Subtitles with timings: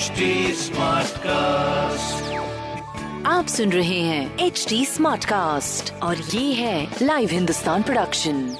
[0.00, 2.20] HD Smartcast.
[3.26, 8.56] आप सुन रहे हैं एच डी स्मार्ट कास्ट और ये है लाइव हिंदुस्तान प्रोडक्शन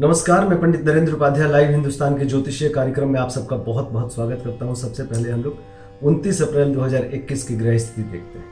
[0.00, 4.14] नमस्कार मैं पंडित नरेंद्र उपाध्याय लाइव हिंदुस्तान के ज्योतिषीय कार्यक्रम में आप सबका बहुत बहुत
[4.14, 5.58] स्वागत करता हूँ। सबसे पहले हम लोग
[6.04, 8.46] 29 अप्रैल 2021 की ग्रह स्थिति देखते हैं।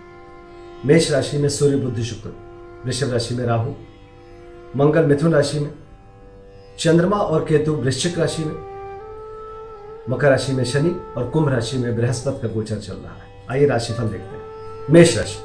[0.86, 2.47] मेष राशि में सूर्य बुद्ध शुक्र।
[2.84, 3.70] वृषभ राशि में राहु,
[4.76, 5.70] मंगल मिथुन राशि में,
[6.78, 8.54] चंद्रमा और केतु वृश्चिक राशि में,
[10.10, 13.66] मकर राशि में शनि और कुंभ राशि में बृहस्पति का गोचर चल रहा है। आइए
[13.66, 15.38] राशिफल देखते हैं। मेष राशि।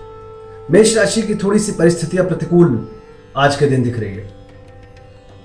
[0.71, 2.87] मेष राशि की थोड़ी सी परिस्थितियाँ प्रतिकूल
[3.37, 4.33] आज के दिन दिख रही है।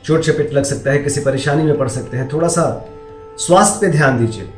[0.04, 2.88] चोट चपेट लग सकता है, किसी परेशानी में पड़ सकते हैं। थोड़ा सा
[3.38, 4.48] स्वास्थ्य पे ध्यान दीजिए।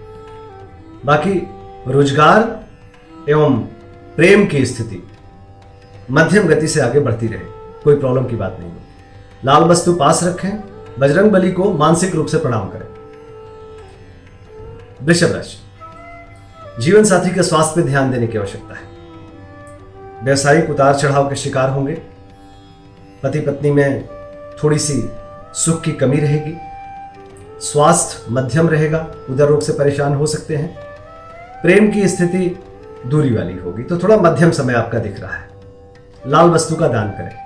[1.04, 1.32] बाकी
[1.92, 2.66] रोज़गार
[3.28, 3.58] एवं
[4.16, 5.02] प्रेम की स्थिति
[6.10, 7.40] मध्यम गति से आगे बढ़ती रहे।
[7.84, 8.84] कोई प्रॉब्लम की बात नहीं। होगी
[9.44, 10.62] लाल वस्तु पास रखें,
[10.98, 12.86] बजरंग बली को मानसिक रूप से प्रणाम करें।
[15.02, 15.58] वृषभ राशि।
[16.82, 18.80] जीवन साथी के स्वास्थ्य पर ध्यान देने की आवश्यकता है।
[20.24, 22.02] व्यवसायिक उतार चढ़ाव के शिकार होंगे।
[23.22, 24.08] पति पत्नी में
[24.64, 25.10] थोड़ी सी
[25.54, 26.54] सुख की कमी रहेगी।
[27.60, 30.76] स्वास्थ्य मध्यम रहेगा, उदर रोग से परेशान हो सकते हैं।
[31.62, 32.58] प्रेम की स्थिति
[33.06, 35.49] दूरी वाली होगी। तो थोड़ा मध्यम समय आपका दिख रहा है।
[36.26, 37.36] लाल वस्तु का दान करें।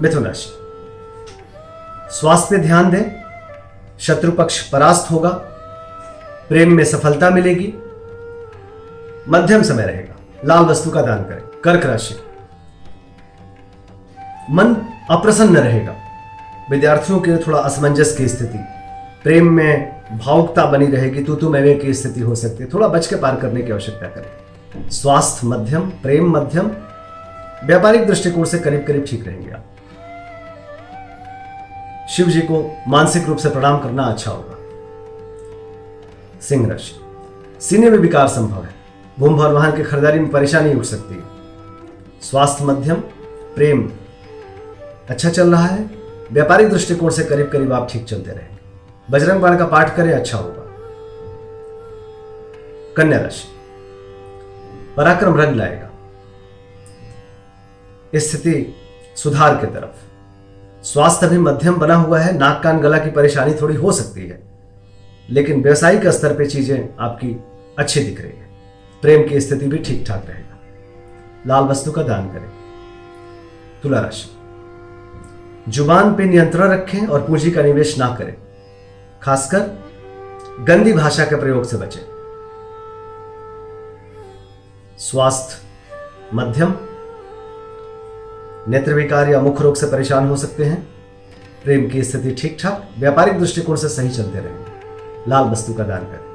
[0.00, 0.58] मिथुन राशि।
[2.10, 3.22] स्वास्थ्य पे ध्यान दें।
[3.98, 5.28] शत्रु पक्ष परास्त होगा।
[6.48, 7.74] प्रेम में सफलता मिलेगी।
[9.28, 12.14] मध्यम समय रहेगा। लाल वस्तु का दान करें। कर्क राशि।
[14.50, 14.76] मन
[15.10, 15.94] अप्रसन्न रहेगा।
[16.70, 18.58] विद्यार्थियों के थोड़ा असमंजस की स्थिति।
[19.24, 23.06] प्रेम में भावुकता बनी रहेगी। तू तू मैं की स्थिति हो सकती है। थोड़ा बच
[23.06, 26.70] के पार करने की आवश्यकता करें। स्वास्थ्य मध्यम, प्रेम मध्यम
[27.64, 29.64] व्यापारिक दृष्टिकोण से करीब करीब ठीक रहेंगे आप।
[32.10, 34.54] शिव जी को मानसिक रूप से प्रणाम करना अच्छा होगा।
[36.40, 37.00] सिंह राशि।
[37.60, 38.74] सीने में विकार संभव है।
[39.18, 41.22] भूम और वाहन की खरीदारी में परेशानी उठ सकती है।
[42.22, 42.94] स्वास्थ्य मध्यम,
[43.54, 43.92] प्रेम
[45.10, 45.90] अच्छा चल रहा है।
[46.32, 48.58] व्यापारिक दृष्टिकोण से करीब करीब आप ठीक चलते रहेंगे।
[49.10, 50.64] बजरंग बाण का पाठ करें अच्छा होगा।
[52.96, 53.48] कन्या राशि।
[54.96, 55.87] पराक्रम रंग लाएगा।
[58.14, 58.74] स्थिति
[59.16, 63.74] सुधार की तरफ़। स्वास्थ्य भी मध्यम बना हुआ है, नाक कान गला की परेशानी थोड़ी
[63.74, 64.40] हो सकती है,
[65.30, 67.44] लेकिन व्यवसायिक स्तर पे चीज़ें आपकी
[67.78, 68.48] अच्छी दिख रही है।
[69.02, 70.58] प्रेम की स्थिति भी ठीक ठाक रहेगा।
[71.46, 72.50] लाल वस्तु का दान करें।
[73.82, 74.34] तुला राशि।
[75.70, 78.34] ज़ुबान पे नियंत्रण रखें और पूंजी का निवेश ना करें।
[79.22, 79.60] खासकर
[80.60, 82.00] गंदी भाषा के प्रयोग से बचें।
[84.98, 85.62] स्वास्थ्य
[86.34, 86.74] मध्यम
[88.68, 90.88] नेत्र विकार या मुख रोग से परेशान हो सकते हैं।
[91.64, 95.98] प्रेम की स्थिति ठीक ठाक व्यापारिक दृष्टिकोण से सही चलते रहेंगे लाल वस्तु का दान
[95.98, 96.28] करें।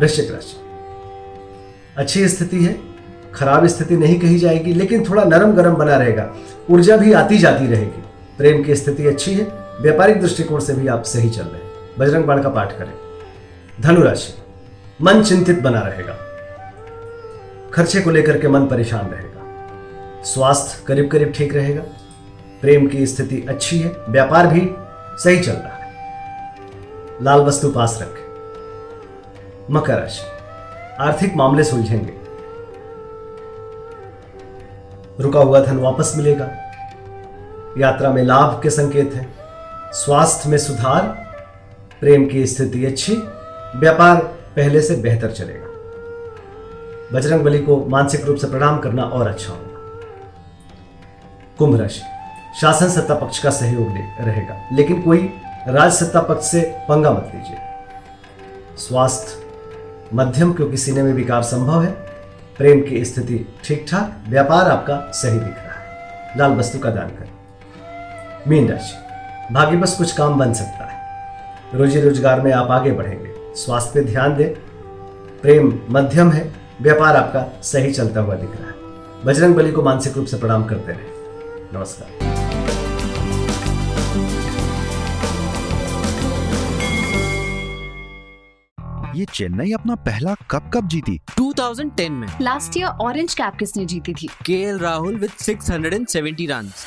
[0.00, 0.56] वृश्चिक राशि।
[1.96, 2.80] अच्छी स्थिति है,
[3.34, 6.34] खराब स्थिति नहीं कही जाएगी, लेकिन थोड़ा नरम गरम बना रहेगा।
[6.70, 8.02] ऊर्जा भी आती जाती रहेगी।
[8.38, 9.44] प्रेम की स्थिति अच्छी है,
[9.80, 12.92] व्यापारिक दृष्टिकोण से भी आप सही चल रहे हैं। बजरंग बाण का पाठ करें।
[13.80, 14.34] धनुराशि
[15.02, 16.18] मन चिंतित बना रहेगा।
[17.72, 19.39] खर्चे को लेकर के मन परेशान रहेगा।
[20.24, 21.82] स्वास्थ्य करीब करीब ठीक रहेगा।
[22.60, 24.70] प्रेम की स्थिति अच्छी है, व्यापार भी
[25.22, 25.92] सही चल रहा है।
[27.22, 28.30] लाल वस्तु पास रखें।
[29.70, 30.22] मकर राशि।
[31.00, 32.12] आर्थिक मामले सुलझेंगे।
[35.22, 36.48] रुका हुआ धन वापस मिलेगा।
[37.78, 39.34] यात्रा में लाभ के संकेत हैं।
[39.92, 41.02] स्वास्थ्य में सुधार,
[42.00, 43.16] प्रेम की स्थिति अच्छी,
[43.76, 44.16] व्यापार
[44.56, 45.66] पहले से बेहतर चलेगा।
[47.12, 49.69] बजरंग बली को मानसिक रूप से प्रणाम करना और अच्छा होगा।
[51.60, 52.02] कुंभ राशि।
[52.60, 55.18] शासन सत्ता पक्ष का सहयोग रहेगा, लेकिन कोई
[55.68, 57.58] राज सत्ता पक्ष से पंगा मत लीजिए।
[58.78, 59.42] स्वास्थ्य,
[60.14, 61.90] मध्यम, क्योंकि सीने में विकार संभव है।
[62.58, 67.08] प्रेम की स्थिति ठीक ठाक व्यापार आपका सही दिख रहा है। लाल वस्तु का दान
[67.10, 68.96] करें। मीन राशि,
[69.54, 74.06] भाग्य बस कुछ काम बन सकता है। रोजी रोज़गार में आप आगे बढ़ेंगे। स्वास्थ्य पे
[74.06, 74.48] ध्यान दें।
[75.42, 76.50] प्रेम मध्यम है,
[76.80, 80.64] व्यापार आपका सही चलता हुआ दिख रहा है। बजरंग बली को मानसिक रूप से प्रणाम
[80.64, 81.18] करते रहे।
[81.74, 82.30] नमस्कार।
[89.16, 94.14] ये चेन्नई अपना पहला कप कब जीती। 2010 में। लास्ट ईयर ऑरेंज कैप किसने जीती
[94.14, 94.26] थी?
[94.26, 96.86] K Rahul with 670 runs